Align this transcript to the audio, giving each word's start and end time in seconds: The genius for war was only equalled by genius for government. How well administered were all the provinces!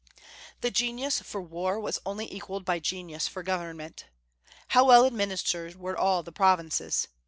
The 0.61 0.71
genius 0.71 1.19
for 1.19 1.43
war 1.43 1.79
was 1.79 1.99
only 2.07 2.25
equalled 2.33 2.65
by 2.65 2.79
genius 2.79 3.27
for 3.27 3.43
government. 3.43 4.05
How 4.69 4.83
well 4.85 5.05
administered 5.05 5.75
were 5.75 5.95
all 5.95 6.23
the 6.23 6.31
provinces! 6.31 7.07